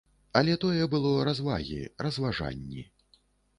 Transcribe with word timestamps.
Але 0.39 0.55
тое 0.63 0.87
было 0.93 1.11
развагі, 1.29 1.79
разважанні. 2.07 2.89